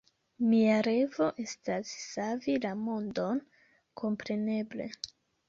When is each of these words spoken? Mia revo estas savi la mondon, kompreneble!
Mia 0.51 0.77
revo 0.85 1.27
estas 1.43 1.91
savi 2.13 2.57
la 2.65 2.73
mondon, 2.87 3.45
kompreneble! 4.05 4.91